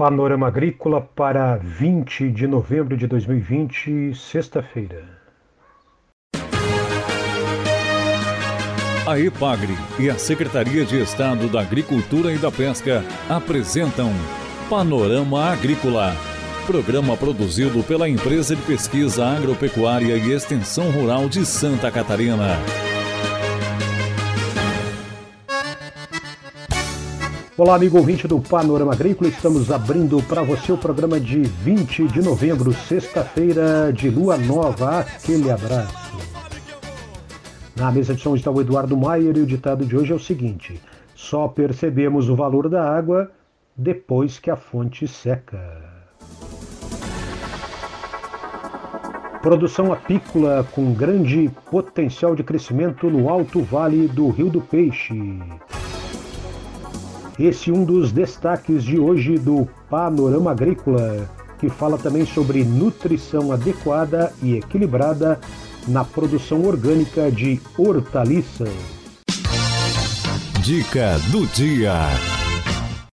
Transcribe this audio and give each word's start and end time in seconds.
Panorama 0.00 0.46
Agrícola 0.46 1.02
para 1.02 1.56
20 1.56 2.30
de 2.30 2.46
novembro 2.46 2.96
de 2.96 3.06
2020, 3.06 4.14
sexta-feira. 4.14 5.04
A 9.06 9.20
EPAGRE 9.20 9.74
e 9.98 10.08
a 10.08 10.14
Secretaria 10.14 10.86
de 10.86 11.02
Estado 11.02 11.48
da 11.48 11.60
Agricultura 11.60 12.32
e 12.32 12.38
da 12.38 12.50
Pesca 12.50 13.04
apresentam 13.28 14.10
Panorama 14.70 15.52
Agrícola, 15.52 16.16
programa 16.66 17.14
produzido 17.14 17.82
pela 17.82 18.08
Empresa 18.08 18.56
de 18.56 18.62
Pesquisa 18.62 19.26
Agropecuária 19.26 20.16
e 20.16 20.32
Extensão 20.32 20.90
Rural 20.90 21.28
de 21.28 21.44
Santa 21.44 21.90
Catarina. 21.90 22.56
Olá, 27.60 27.74
amigo 27.74 27.98
ouvinte 27.98 28.26
do 28.26 28.40
Panorama 28.40 28.94
Agrícola. 28.94 29.28
Estamos 29.28 29.70
abrindo 29.70 30.22
para 30.22 30.42
você 30.42 30.72
o 30.72 30.78
programa 30.78 31.20
de 31.20 31.42
20 31.42 32.08
de 32.08 32.22
novembro, 32.22 32.72
sexta-feira 32.72 33.92
de 33.92 34.08
lua 34.08 34.38
nova. 34.38 35.00
Aquele 35.00 35.50
abraço. 35.50 36.16
Na 37.76 37.92
mesa 37.92 38.14
de 38.14 38.22
som 38.22 38.34
está 38.34 38.50
o 38.50 38.62
Eduardo 38.62 38.96
Maier 38.96 39.36
e 39.36 39.42
o 39.42 39.46
ditado 39.46 39.84
de 39.84 39.94
hoje 39.94 40.10
é 40.10 40.14
o 40.14 40.18
seguinte: 40.18 40.80
só 41.14 41.48
percebemos 41.48 42.30
o 42.30 42.34
valor 42.34 42.66
da 42.66 42.82
água 42.82 43.30
depois 43.76 44.38
que 44.38 44.50
a 44.50 44.56
fonte 44.56 45.06
seca. 45.06 45.60
Produção 49.42 49.92
apícola 49.92 50.66
com 50.72 50.94
grande 50.94 51.50
potencial 51.70 52.34
de 52.34 52.42
crescimento 52.42 53.10
no 53.10 53.28
Alto 53.28 53.60
Vale 53.60 54.08
do 54.08 54.30
Rio 54.30 54.48
do 54.48 54.62
Peixe. 54.62 55.12
Esse 57.40 57.70
é 57.70 57.72
um 57.72 57.86
dos 57.86 58.12
destaques 58.12 58.84
de 58.84 58.98
hoje 58.98 59.38
do 59.38 59.66
Panorama 59.88 60.50
Agrícola, 60.50 61.26
que 61.58 61.70
fala 61.70 61.96
também 61.96 62.26
sobre 62.26 62.62
nutrição 62.62 63.50
adequada 63.50 64.30
e 64.42 64.58
equilibrada 64.58 65.40
na 65.88 66.04
produção 66.04 66.66
orgânica 66.66 67.32
de 67.32 67.58
hortaliças. 67.78 68.68
Dica 70.62 71.18
do 71.32 71.46
dia. 71.46 71.94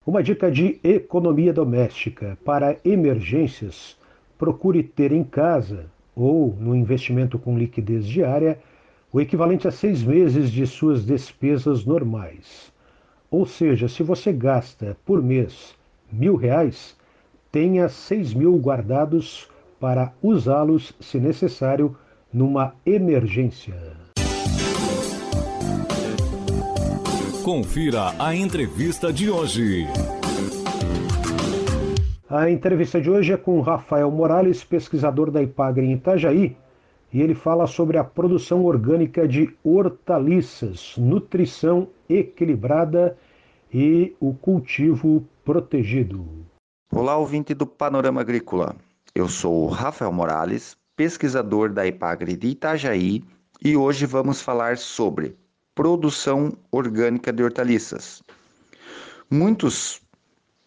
Uma 0.05 0.25
dica 0.25 0.51
de 0.51 0.81
economia 0.83 1.53
doméstica 1.53 2.37
para 2.45 2.77
emergências. 2.85 3.97
Procure 4.37 4.83
ter 4.83 5.13
em 5.13 5.23
casa 5.23 5.87
ou 6.17 6.53
no 6.59 6.75
investimento 6.75 7.39
com 7.39 7.57
liquidez 7.57 8.05
diária 8.05 8.59
o 9.13 9.21
equivalente 9.21 9.69
a 9.69 9.71
seis 9.71 10.03
meses 10.03 10.51
de 10.51 10.67
suas 10.67 11.07
despesas 11.07 11.85
normais. 11.85 12.75
Ou 13.39 13.45
seja, 13.45 13.87
se 13.87 14.03
você 14.03 14.33
gasta 14.33 14.97
por 15.05 15.23
mês 15.23 15.75
mil 16.11 16.37
reais, 16.37 16.97
tenha 17.53 17.87
seis 17.87 18.33
mil 18.33 18.57
guardados 18.57 19.47
para 19.79 20.11
usá-los, 20.23 20.95
se 20.99 21.21
necessário, 21.21 21.95
numa 22.33 22.73
emergência. 22.87 23.75
Confira 27.45 28.15
a 28.19 28.35
entrevista 28.35 29.13
de 29.13 29.29
hoje. 29.29 29.87
A 32.31 32.49
entrevista 32.49 32.99
de 32.99 33.11
hoje 33.11 33.35
é 33.35 33.37
com 33.37 33.61
Rafael 33.61 34.11
Morales, 34.11 34.65
pesquisador 34.65 35.31
da 35.31 35.43
IPAGRE 35.43 35.85
em 35.85 35.93
Itajaí, 35.93 36.57
e 37.13 37.21
ele 37.21 37.35
fala 37.35 37.67
sobre 37.67 37.99
a 37.99 38.05
produção 38.05 38.65
orgânica 38.65 39.29
de 39.29 39.55
hortaliças, 39.63 40.95
nutrição 40.97 41.89
equilibrada 42.09 43.15
e 43.79 44.17
o 44.19 44.33
cultivo 44.33 45.23
protegido. 45.45 46.27
Olá, 46.91 47.15
ouvinte 47.19 47.53
do 47.53 47.67
Panorama 47.67 48.23
Agrícola. 48.23 48.75
Eu 49.15 49.29
sou 49.29 49.67
Rafael 49.67 50.11
Morales, 50.11 50.75
pesquisador 50.97 51.71
da 51.71 51.87
IPAGRE 51.87 52.39
de 52.39 52.47
Itajaí, 52.47 53.23
e 53.63 53.77
hoje 53.77 54.07
vamos 54.07 54.41
falar 54.41 54.79
sobre 54.79 55.37
produção 55.75 56.57
orgânica 56.73 57.31
de 57.31 57.43
hortaliças. 57.43 58.23
Muitas 59.31 60.01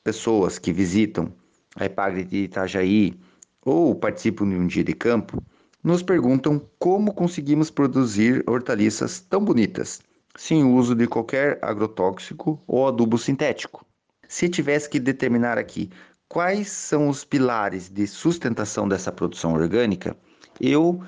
pessoas 0.03 0.59
que 0.59 0.71
visitam 0.71 1.33
a 1.77 1.85
IPAGRE 1.85 2.23
de 2.25 2.37
Itajaí 2.43 3.19
ou 3.65 3.95
participam 3.95 4.47
de 4.47 4.55
um 4.55 4.67
dia 4.67 4.83
de 4.83 4.93
campo 4.93 5.41
nos 5.83 6.03
perguntam 6.03 6.61
como 6.77 7.11
conseguimos 7.11 7.71
produzir 7.71 8.43
hortaliças 8.45 9.19
tão 9.19 9.43
bonitas, 9.43 9.99
sem 10.39 10.63
o 10.63 10.73
uso 10.73 10.95
de 10.95 11.05
qualquer 11.05 11.59
agrotóxico 11.61 12.57
ou 12.65 12.87
adubo 12.87 13.17
sintético. 13.17 13.85
Se 14.25 14.47
tivesse 14.47 14.89
que 14.89 14.97
determinar 14.97 15.57
aqui 15.57 15.89
quais 16.29 16.69
são 16.69 17.09
os 17.09 17.25
pilares 17.25 17.89
de 17.89 18.07
sustentação 18.07 18.87
dessa 18.87 19.11
produção 19.11 19.53
orgânica, 19.53 20.15
eu 20.61 21.03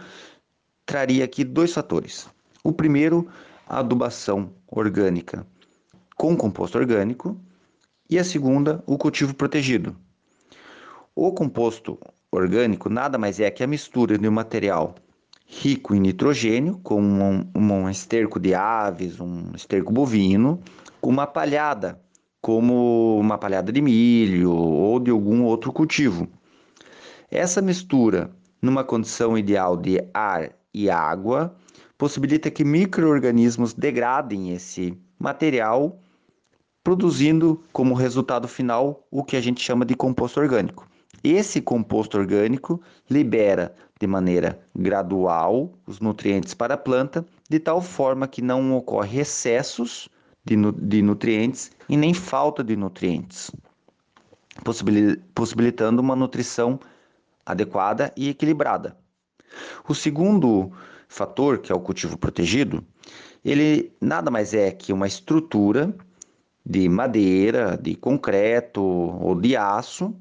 traria 0.86 1.24
aqui 1.24 1.46
dois 1.46 1.72
fatores. 1.72 2.28
O 2.62 2.74
primeiro, 2.74 3.25
a 3.66 3.80
adubação 3.80 4.52
orgânica 4.68 5.47
com 6.18 6.36
composto 6.36 6.78
orgânico, 6.78 7.40
e 8.09 8.20
a 8.20 8.25
segunda, 8.25 8.84
o 8.86 8.97
cultivo 8.97 9.34
protegido. 9.34 9.96
O 11.16 11.31
composto 11.31 11.97
orgânico 12.30 12.90
nada 12.90 13.18
mais 13.18 13.40
é 13.40 13.50
que 13.50 13.64
a 13.64 13.68
mistura 13.68 14.18
de 14.18 14.28
um 14.28 14.31
material 14.31 14.94
rico 15.52 15.94
em 15.94 16.00
nitrogênio, 16.00 16.80
como 16.82 17.06
um, 17.06 17.52
um 17.54 17.90
esterco 17.90 18.40
de 18.40 18.56
aves, 18.56 19.20
um 19.20 19.52
esterco 19.54 19.92
bovino, 19.92 20.62
com 21.02 21.10
uma 21.10 21.28
palhada, 21.28 22.02
como 22.42 23.20
uma 23.20 23.38
palhada 23.38 23.70
de 23.72 23.82
milho 23.82 24.54
ou 24.54 24.98
de 24.98 25.12
algum 25.12 25.44
outro 25.44 25.74
cultivo. 25.74 26.28
Essa 27.30 27.62
mistura, 27.62 28.32
numa 28.62 28.84
condição 28.84 29.38
ideal 29.38 29.76
de 29.76 30.02
ar 30.14 30.52
e 30.74 30.90
água, 30.90 31.54
possibilita 31.98 32.50
que 32.50 32.64
microorganismos 32.64 33.74
degradem 33.74 34.54
esse 34.54 34.98
material, 35.20 36.00
produzindo 36.82 37.62
como 37.74 37.94
resultado 37.94 38.48
final 38.48 39.06
o 39.12 39.22
que 39.22 39.36
a 39.36 39.42
gente 39.42 39.62
chama 39.62 39.86
de 39.86 39.96
composto 39.96 40.40
orgânico. 40.40 40.88
Esse 41.24 41.62
composto 41.62 42.18
orgânico 42.18 42.82
libera 43.09 43.74
de 44.00 44.08
maneira 44.08 44.59
gradual 44.76 45.72
os 45.86 46.00
nutrientes 46.00 46.54
para 46.56 46.74
a 46.74 46.78
planta, 46.78 47.26
de 47.48 47.59
tal 47.59 47.82
forma 47.82 48.28
que 48.28 48.42
não 48.42 48.76
ocorre 48.76 49.20
excessos 49.20 50.09
de, 50.44 50.56
de 50.80 51.02
nutrientes 51.04 51.72
e 51.88 51.96
nem 51.96 52.14
falta 52.14 52.64
de 52.64 52.76
nutrientes, 52.76 53.52
possibilitando 55.36 56.02
uma 56.02 56.16
nutrição 56.16 56.80
adequada 57.46 58.12
e 58.18 58.30
equilibrada. 58.30 58.98
O 59.88 59.94
segundo 59.94 60.72
fator, 61.08 61.59
que 61.59 61.72
é 61.72 61.76
o 61.76 61.80
cultivo 61.80 62.18
protegido, 62.18 62.84
ele 63.46 63.92
nada 64.02 64.32
mais 64.32 64.53
é 64.53 64.72
que 64.72 64.92
uma 64.92 65.08
estrutura 65.08 65.94
de 66.66 66.88
madeira, 66.90 67.78
de 67.78 67.96
concreto 67.96 68.82
ou 68.82 69.36
de 69.36 69.56
aço 69.56 70.16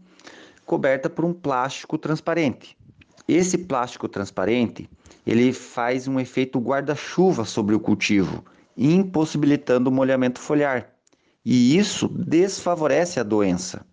coberta 0.70 1.10
por 1.10 1.24
um 1.24 1.32
plástico 1.32 1.98
transparente. 1.98 2.78
Esse 3.26 3.58
plástico 3.58 4.06
transparente, 4.06 4.88
ele 5.26 5.52
faz 5.52 6.06
um 6.06 6.20
efeito 6.20 6.60
guarda-chuva 6.60 7.44
sobre 7.44 7.74
o 7.74 7.80
cultivo, 7.80 8.44
impossibilitando 8.76 9.90
o 9.90 9.92
molhamento 9.92 10.38
foliar. 10.38 10.94
E 11.44 11.76
isso 11.76 12.06
desfavorece 12.06 13.18
a 13.18 13.24
doença. 13.24 13.84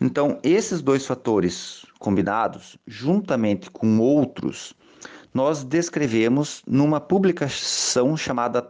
Então, 0.00 0.38
esses 0.42 0.80
dois 0.80 1.04
fatores 1.04 1.84
combinados, 1.98 2.78
juntamente 2.86 3.70
com 3.70 3.98
outros, 3.98 4.72
nós 5.34 5.62
descrevemos 5.62 6.62
numa 6.66 6.98
publicação 7.02 8.16
chamada 8.16 8.66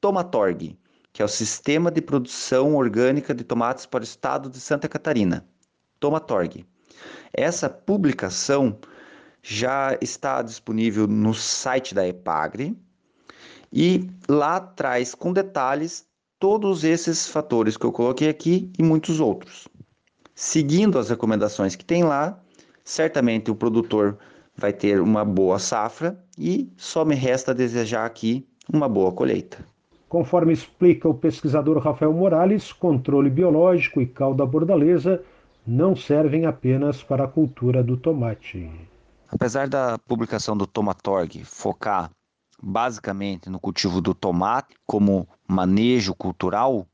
Tomatorg, 0.00 0.78
que 1.12 1.20
é 1.20 1.24
o 1.24 1.28
Sistema 1.28 1.90
de 1.90 2.00
Produção 2.00 2.76
Orgânica 2.76 3.34
de 3.34 3.42
Tomates 3.42 3.86
para 3.86 4.02
o 4.02 4.04
Estado 4.04 4.48
de 4.48 4.60
Santa 4.60 4.88
Catarina. 4.88 5.44
Tomatorg. 6.00 6.64
Essa 7.32 7.68
publicação 7.68 8.78
já 9.42 9.96
está 10.00 10.42
disponível 10.42 11.06
no 11.06 11.32
site 11.32 11.94
da 11.94 12.06
Epagre 12.06 12.76
e 13.72 14.08
lá 14.28 14.60
traz 14.60 15.14
com 15.14 15.32
detalhes 15.32 16.06
todos 16.38 16.84
esses 16.84 17.28
fatores 17.28 17.76
que 17.76 17.84
eu 17.84 17.92
coloquei 17.92 18.28
aqui 18.28 18.70
e 18.78 18.82
muitos 18.82 19.20
outros. 19.20 19.68
Seguindo 20.34 20.98
as 20.98 21.10
recomendações 21.10 21.74
que 21.74 21.84
tem 21.84 22.04
lá, 22.04 22.40
certamente 22.84 23.50
o 23.50 23.56
produtor 23.56 24.18
vai 24.56 24.72
ter 24.72 25.00
uma 25.00 25.24
boa 25.24 25.58
safra 25.58 26.18
e 26.38 26.70
só 26.76 27.04
me 27.04 27.14
resta 27.14 27.54
desejar 27.54 28.04
aqui 28.04 28.46
uma 28.72 28.88
boa 28.88 29.12
colheita. 29.12 29.64
Conforme 30.08 30.52
explica 30.52 31.08
o 31.08 31.14
pesquisador 31.14 31.78
Rafael 31.78 32.12
Morales, 32.12 32.72
controle 32.72 33.28
biológico 33.28 34.00
e 34.00 34.06
calda 34.06 34.46
bordaleza 34.46 35.22
não 35.68 35.94
servem 35.94 36.46
apenas 36.46 37.02
para 37.02 37.24
a 37.24 37.28
cultura 37.28 37.84
do 37.84 37.94
tomate. 37.94 38.70
Apesar 39.28 39.68
da 39.68 39.98
publicação 39.98 40.56
do 40.56 40.66
Tomatorg 40.66 41.44
focar 41.44 42.10
basicamente 42.62 43.50
no 43.50 43.60
cultivo 43.60 44.00
do 44.00 44.14
tomate 44.14 44.74
como 44.86 45.28
manejo 45.46 46.14
cultural, 46.14 46.86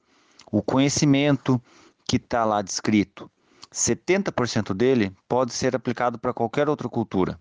o 0.51 0.61
conhecimento 0.61 1.63
que 2.05 2.17
está 2.17 2.45
lá 2.45 2.61
descrito 2.63 3.31
70% 3.73 4.75
dele 4.75 5.13
pode 5.29 5.53
ser 5.53 5.77
aplicado 5.77 6.19
para 6.19 6.35
qualquer 6.35 6.69
outra 6.69 6.89
cultura. 6.89 7.41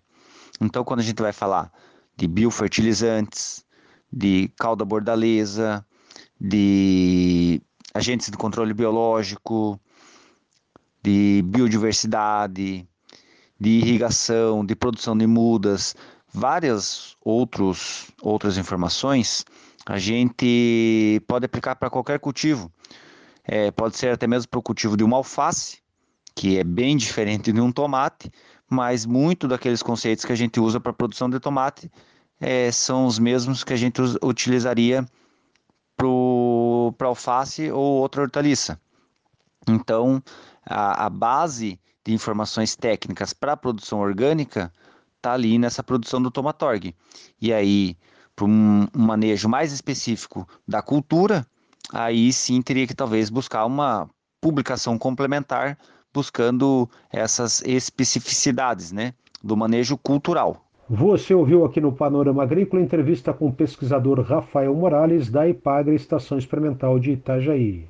Então, 0.60 0.84
quando 0.84 1.00
a 1.00 1.02
gente 1.02 1.20
vai 1.20 1.32
falar 1.32 1.72
de 2.16 2.28
biofertilizantes, 2.28 3.64
de 4.12 4.52
cauda 4.56 4.84
bordaleza, 4.84 5.84
de 6.40 7.60
agentes 7.92 8.30
de 8.30 8.36
controle 8.36 8.72
biológico, 8.72 9.80
de 11.04 11.42
biodiversidade, 11.44 12.88
de 13.60 13.70
irrigação, 13.70 14.64
de 14.64 14.74
produção 14.74 15.16
de 15.16 15.26
mudas, 15.26 15.94
várias 16.32 17.14
outros, 17.22 18.10
outras 18.22 18.56
informações, 18.56 19.44
a 19.84 19.98
gente 19.98 21.22
pode 21.28 21.44
aplicar 21.44 21.76
para 21.76 21.90
qualquer 21.90 22.18
cultivo. 22.18 22.72
É, 23.44 23.70
pode 23.70 23.98
ser 23.98 24.14
até 24.14 24.26
mesmo 24.26 24.48
para 24.48 24.58
o 24.58 24.62
cultivo 24.62 24.96
de 24.96 25.04
uma 25.04 25.18
alface, 25.18 25.78
que 26.34 26.58
é 26.58 26.64
bem 26.64 26.96
diferente 26.96 27.52
de 27.52 27.60
um 27.60 27.70
tomate, 27.70 28.32
mas 28.68 29.04
muito 29.04 29.46
daqueles 29.46 29.82
conceitos 29.82 30.24
que 30.24 30.32
a 30.32 30.36
gente 30.36 30.58
usa 30.58 30.80
para 30.80 30.90
a 30.90 30.94
produção 30.94 31.28
de 31.28 31.38
tomate 31.38 31.90
é, 32.40 32.72
são 32.72 33.04
os 33.04 33.18
mesmos 33.18 33.62
que 33.62 33.74
a 33.74 33.76
gente 33.76 34.00
utilizaria 34.22 35.04
para 35.96 37.06
alface 37.06 37.70
ou 37.70 38.00
outra 38.00 38.22
hortaliça. 38.22 38.80
Então, 39.68 40.22
a, 40.66 41.06
a 41.06 41.10
base 41.10 41.78
de 42.04 42.12
informações 42.12 42.76
técnicas 42.76 43.32
para 43.32 43.52
a 43.52 43.56
produção 43.56 44.00
orgânica 44.00 44.72
está 45.16 45.32
ali 45.32 45.58
nessa 45.58 45.82
produção 45.82 46.20
do 46.20 46.30
tomatorg. 46.30 46.94
E 47.40 47.52
aí, 47.52 47.96
para 48.36 48.44
um, 48.44 48.86
um 48.94 49.02
manejo 49.02 49.48
mais 49.48 49.72
específico 49.72 50.46
da 50.68 50.82
cultura, 50.82 51.46
aí 51.92 52.32
sim 52.32 52.60
teria 52.60 52.86
que 52.86 52.94
talvez 52.94 53.30
buscar 53.30 53.64
uma 53.64 54.08
publicação 54.40 54.98
complementar 54.98 55.78
buscando 56.14 56.88
essas 57.12 57.60
especificidades 57.62 58.92
né, 58.92 59.12
do 59.42 59.56
manejo 59.56 59.98
cultural. 59.98 60.64
Você 60.88 61.34
ouviu 61.34 61.64
aqui 61.64 61.80
no 61.80 61.92
Panorama 61.92 62.42
Agrícola 62.42 62.80
entrevista 62.80 63.32
com 63.32 63.48
o 63.48 63.52
pesquisador 63.52 64.20
Rafael 64.20 64.74
Morales, 64.74 65.30
da 65.30 65.48
IPAGRE 65.48 65.96
Estação 65.96 66.38
Experimental 66.38 66.98
de 67.00 67.12
Itajaí. 67.12 67.88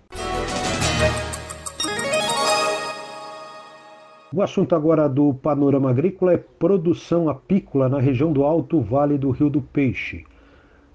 O 4.37 4.43
assunto 4.43 4.75
agora 4.75 5.09
do 5.09 5.33
Panorama 5.33 5.91
Agrícola 5.91 6.33
é 6.33 6.37
produção 6.37 7.29
apícola 7.29 7.89
na 7.89 8.01
região 8.01 8.33
do 8.33 8.43
Alto 8.43 8.81
Vale 8.81 9.17
do 9.17 9.31
Rio 9.31 9.49
do 9.49 9.63
Peixe. 9.63 10.25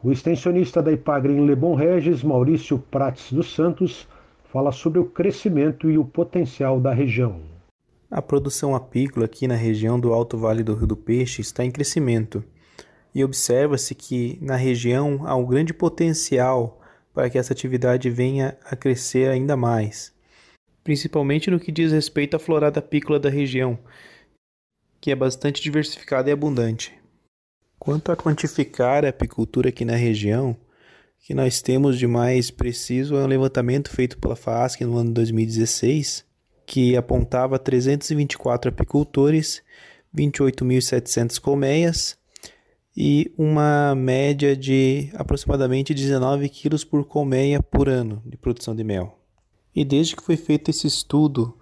O 0.03 0.11
extensionista 0.11 0.83
da 0.83 0.91
IPAGRE 0.91 1.31
em 1.31 1.45
Lebon 1.45 1.73
Regis, 1.73 2.21
Maurício 2.21 2.77
Prates 2.77 3.31
dos 3.31 3.55
Santos, 3.55 4.05
fala 4.51 4.73
sobre 4.73 4.99
o 4.99 5.05
crescimento 5.05 5.89
e 5.89 5.97
o 5.97 6.03
potencial 6.03 6.81
da 6.81 6.93
região. 6.93 7.39
A 8.11 8.21
produção 8.21 8.75
apícola 8.75 9.25
aqui 9.25 9.47
na 9.47 9.55
região 9.55 9.97
do 9.97 10.11
Alto 10.11 10.37
Vale 10.37 10.61
do 10.61 10.75
Rio 10.75 10.87
do 10.87 10.97
Peixe 10.97 11.41
está 11.41 11.63
em 11.63 11.71
crescimento 11.71 12.43
e 13.15 13.23
observa-se 13.23 13.95
que 13.95 14.37
na 14.41 14.57
região 14.57 15.21
há 15.23 15.33
um 15.37 15.45
grande 15.45 15.73
potencial 15.73 16.81
para 17.13 17.29
que 17.29 17.37
essa 17.37 17.53
atividade 17.53 18.09
venha 18.09 18.57
a 18.69 18.75
crescer 18.75 19.29
ainda 19.29 19.55
mais, 19.55 20.13
principalmente 20.89 21.51
no 21.51 21.59
que 21.59 21.71
diz 21.71 21.91
respeito 21.91 22.35
à 22.35 22.39
florada 22.39 22.79
apícola 22.79 23.19
da 23.19 23.29
região, 23.29 23.77
que 24.99 25.11
é 25.11 25.15
bastante 25.15 25.61
diversificada 25.61 26.31
e 26.31 26.33
abundante. 26.33 26.91
Quanto 27.77 28.11
a 28.11 28.17
quantificar 28.17 29.05
a 29.05 29.09
apicultura 29.09 29.69
aqui 29.69 29.85
na 29.85 29.95
região, 29.95 30.57
que 31.19 31.35
nós 31.35 31.61
temos 31.61 31.99
de 31.99 32.07
mais 32.07 32.49
preciso 32.49 33.15
é 33.15 33.23
um 33.23 33.27
levantamento 33.27 33.91
feito 33.91 34.17
pela 34.17 34.35
FASC 34.35 34.81
no 34.81 34.97
ano 34.97 35.13
2016, 35.13 36.25
que 36.65 36.97
apontava 36.97 37.59
324 37.59 38.69
apicultores, 38.69 39.61
28.700 40.17 41.39
colmeias 41.39 42.17
e 42.97 43.31
uma 43.37 43.93
média 43.93 44.57
de 44.57 45.11
aproximadamente 45.13 45.93
19 45.93 46.49
quilos 46.49 46.83
por 46.83 47.05
colmeia 47.05 47.61
por 47.61 47.87
ano 47.87 48.23
de 48.25 48.35
produção 48.35 48.75
de 48.75 48.83
mel. 48.83 49.18
E 49.75 49.85
desde 49.85 50.15
que 50.15 50.23
foi 50.23 50.35
feito 50.35 50.69
esse 50.69 50.87
estudo 50.87 51.55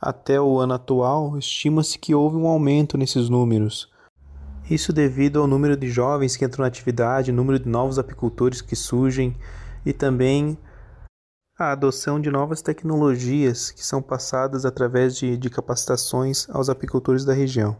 até 0.00 0.40
o 0.40 0.58
ano 0.58 0.74
atual, 0.74 1.38
estima-se 1.38 1.98
que 1.98 2.14
houve 2.14 2.36
um 2.36 2.46
aumento 2.46 2.98
nesses 2.98 3.28
números. 3.28 3.90
Isso 4.70 4.92
devido 4.92 5.40
ao 5.40 5.46
número 5.46 5.76
de 5.76 5.88
jovens 5.88 6.36
que 6.36 6.44
entram 6.44 6.62
na 6.62 6.68
atividade, 6.68 7.32
número 7.32 7.58
de 7.58 7.68
novos 7.68 7.98
apicultores 7.98 8.60
que 8.60 8.74
surgem 8.74 9.34
e 9.84 9.92
também 9.92 10.58
a 11.58 11.72
adoção 11.72 12.20
de 12.20 12.30
novas 12.30 12.60
tecnologias 12.60 13.70
que 13.70 13.84
são 13.84 14.02
passadas 14.02 14.66
através 14.66 15.16
de, 15.16 15.36
de 15.38 15.48
capacitações 15.48 16.50
aos 16.50 16.68
apicultores 16.68 17.24
da 17.24 17.32
região. 17.32 17.76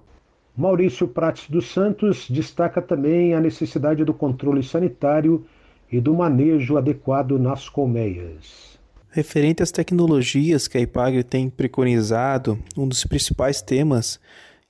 Maurício 0.56 1.06
Prates 1.06 1.50
dos 1.50 1.70
Santos 1.70 2.31
destaca 2.31 2.81
também 2.81 3.34
a 3.34 3.40
necessidade 3.40 4.05
do 4.05 4.14
controle 4.14 4.62
sanitário 4.62 5.44
e 5.93 6.00
do 6.00 6.14
manejo 6.14 6.79
adequado 6.79 7.38
nas 7.38 7.69
colmeias. 7.69 8.75
Referente 9.17 9.63
às 9.63 9.71
tecnologias 9.71 10.69
que 10.69 10.77
a 10.77 10.81
IPAGRE 10.83 11.25
tem 11.25 11.49
preconizado, 11.49 12.63
um 12.77 12.87
dos 12.87 13.03
principais 13.05 13.63
temas 13.63 14.21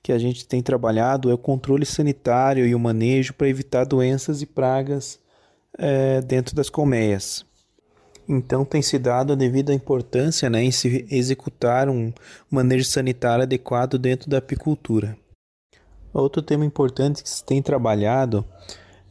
que 0.01 0.09
a 0.09 0.17
gente 0.17 0.47
tem 0.47 0.63
trabalhado 0.63 1.29
é 1.29 1.33
o 1.33 1.37
controle 1.37 1.85
sanitário 1.85 2.65
e 2.65 2.73
o 2.73 2.79
manejo 2.79 3.33
para 3.33 3.49
evitar 3.49 3.83
doenças 3.83 4.41
e 4.41 4.45
pragas 4.45 5.19
é, 5.77 6.21
dentro 6.21 6.55
das 6.55 6.69
colmeias. 6.69 7.45
Então 8.25 8.63
tem 8.63 8.81
se 8.81 8.97
dado 8.97 9.33
a 9.33 9.35
devida 9.35 9.73
importância 9.73 10.49
né, 10.49 10.63
em 10.63 10.71
se 10.71 11.05
executar 11.11 11.89
um 11.89 12.13
manejo 12.49 12.85
sanitário 12.85 13.43
adequado 13.43 13.97
dentro 13.97 14.29
da 14.29 14.37
apicultura. 14.37 15.17
Outro 16.13 16.41
tema 16.41 16.63
importante 16.63 17.21
que 17.21 17.29
se 17.29 17.43
tem 17.43 17.61
trabalhado 17.61 18.45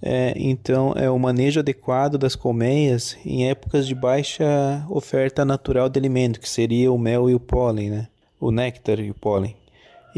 é, 0.02 0.34
então 0.37 0.93
é 0.96 1.10
o 1.10 1.19
manejo 1.19 1.60
adequado 1.60 2.19
das 2.19 2.37
colmeias 2.37 3.16
em 3.25 3.48
épocas 3.48 3.87
de 3.87 3.94
baixa 3.94 4.84
oferta 4.88 5.44
natural 5.44 5.88
de 5.88 5.98
alimento, 5.98 6.40
que 6.40 6.48
seria 6.48 6.93
o 6.93 6.98
mel 6.98 7.31
e 7.31 7.34
o 7.34 7.40
pólen, 7.40 7.90
né? 7.90 8.08
o 8.38 8.50
néctar 8.50 9.00
e 9.00 9.10
o 9.10 9.14
pólen 9.14 9.56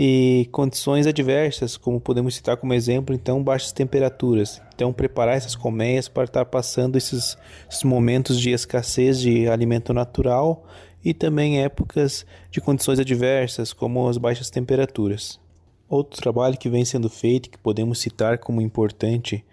e 0.00 0.48
condições 0.52 1.08
adversas, 1.08 1.76
como 1.76 2.00
podemos 2.00 2.36
citar 2.36 2.56
como 2.56 2.72
exemplo, 2.72 3.12
então 3.12 3.42
baixas 3.42 3.72
temperaturas. 3.72 4.62
Então 4.72 4.92
preparar 4.92 5.36
essas 5.36 5.56
colmeias 5.56 6.06
para 6.06 6.22
estar 6.22 6.44
passando 6.44 6.96
esses, 6.96 7.36
esses 7.68 7.82
momentos 7.82 8.40
de 8.40 8.50
escassez 8.50 9.18
de 9.18 9.48
alimento 9.48 9.92
natural 9.92 10.64
e 11.04 11.12
também 11.12 11.64
épocas 11.64 12.24
de 12.48 12.60
condições 12.60 13.00
adversas, 13.00 13.72
como 13.72 14.08
as 14.08 14.16
baixas 14.16 14.50
temperaturas. 14.50 15.40
Outro 15.88 16.20
trabalho 16.20 16.58
que 16.58 16.68
vem 16.68 16.84
sendo 16.84 17.08
feito, 17.08 17.50
que 17.50 17.58
podemos 17.58 17.98
citar 17.98 18.38
como 18.38 18.60
importante 18.60 19.44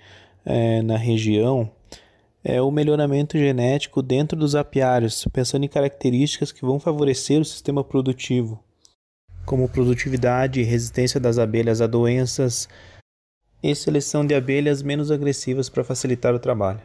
é, 0.46 0.82
na 0.82 0.98
região, 0.98 1.72
é 2.44 2.62
o 2.62 2.70
melhoramento 2.70 3.38
genético 3.38 4.02
dentro 4.02 4.38
dos 4.38 4.54
apiários, 4.54 5.26
pensando 5.32 5.66
em 5.66 5.70
características 5.70 6.52
que 6.52 6.66
vão 6.66 6.80
favorecer 6.80 7.42
o 7.42 7.46
sistema 7.46 7.84
produtivo 7.84 8.60
como 9.46 9.70
produtividade, 9.70 10.64
resistência 10.64 11.20
das 11.20 11.38
abelhas 11.38 11.80
a 11.80 11.88
doenças 11.88 12.68
e 13.62 13.74
seleção 13.76 14.26
de 14.26 14.34
abelhas 14.34 14.82
menos 14.82 15.12
agressivas 15.12 15.70
para 15.70 15.84
facilitar 15.84 16.34
o 16.34 16.40
trabalho. 16.40 16.82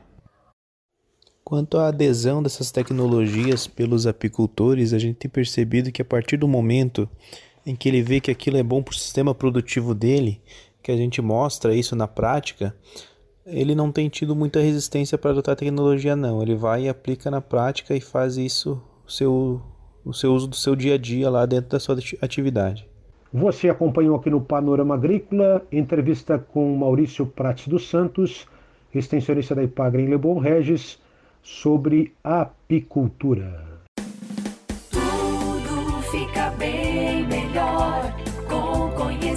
Quanto 1.43 1.79
à 1.79 1.89
adesão 1.89 2.43
dessas 2.43 2.71
tecnologias 2.71 3.67
pelos 3.67 4.07
apicultores, 4.07 4.93
a 4.93 4.99
gente 4.99 5.17
tem 5.17 5.31
percebido 5.31 5.91
que 5.91 6.03
a 6.03 6.05
partir 6.05 6.37
do 6.37 6.47
momento 6.47 7.09
em 7.65 7.75
que 7.75 7.89
ele 7.89 8.03
vê 8.03 8.21
que 8.21 8.31
aquilo 8.31 8.57
é 8.57 8.63
bom 8.63 8.83
para 8.83 8.93
o 8.93 8.99
sistema 8.99 9.35
produtivo 9.35 9.95
dele, 9.95 10.41
que 10.83 10.91
a 10.91 10.97
gente 10.97 11.21
mostra 11.21 11.75
isso 11.75 11.95
na 11.95 12.09
prática, 12.09 12.75
ele 13.47 13.75
não 13.75 13.91
tem 13.91 14.09
tido 14.09 14.35
muita 14.35 14.61
resistência 14.61 15.19
para 15.19 15.31
adotar 15.31 15.57
tecnologia 15.57 16.15
não. 16.15 16.43
Ele 16.43 16.55
vai 16.55 16.85
e 16.85 16.89
aplica 16.89 17.31
na 17.31 17.41
prática 17.41 17.95
e 17.95 18.01
faz 18.01 18.37
isso 18.37 18.81
o 19.07 19.11
seu 19.11 19.63
o 20.05 20.15
seu 20.15 20.33
uso 20.33 20.49
do 20.49 20.57
seu 20.57 20.75
dia 20.75 20.95
a 20.95 20.99
dia 20.99 21.29
lá 21.29 21.45
dentro 21.45 21.71
da 21.71 21.81
sua 21.81 21.97
atividade. 22.23 22.89
Você 23.33 23.69
acompanhou 23.69 24.17
aqui 24.17 24.31
no 24.31 24.41
Panorama 24.41 24.95
Agrícola 24.95 25.63
entrevista 25.71 26.39
com 26.39 26.75
Maurício 26.75 27.27
Prates 27.27 27.69
dos 27.69 27.89
Santos, 27.89 28.47
extensionista 28.95 29.55
da 29.55 29.63
Ipagre 29.63 30.03
em 30.03 30.09
Lebon 30.09 30.39
Regis, 30.39 30.99
sobre 31.43 32.13
apicultura. 32.25 33.81
Tudo 34.91 36.03
fica 36.11 36.51
bem 36.59 36.80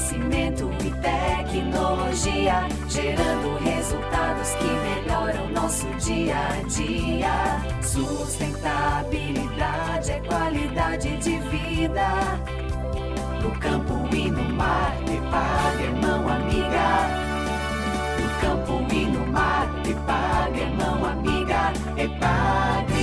conhecimento 0.03 0.69
e 0.83 0.91
tecnologia, 1.01 2.67
gerando 2.89 3.55
resultados 3.63 4.49
que 4.55 4.65
melhoram 4.65 5.47
nosso 5.49 5.87
dia 5.95 6.35
a 6.35 6.61
dia. 6.67 7.61
Sustentabilidade 7.81 10.11
é 10.11 10.19
qualidade 10.19 11.15
de 11.17 11.39
vida. 11.39 12.09
No 13.41 13.51
campo 13.59 14.13
e 14.13 14.29
no 14.29 14.43
mar, 14.55 14.93
Epag, 15.03 15.83
irmão, 15.83 16.27
amiga. 16.27 17.07
No 18.19 18.29
campo 18.41 18.83
e 18.93 19.05
no 19.05 19.25
mar, 19.27 19.69
Epag, 19.87 20.59
irmão, 20.59 21.05
amiga. 21.05 21.71
Epag. 21.97 23.02